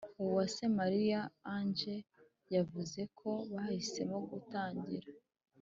Uwase 0.23 0.63
Mariya 0.79 1.21
Ange, 1.55 1.95
yavuze 2.55 3.01
ko 3.19 3.29
bahisemo 3.51 4.17
gutangira 4.29 5.07